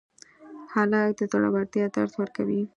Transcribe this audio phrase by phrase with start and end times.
[0.73, 2.61] هلک د زړورتیا درس ورکوي.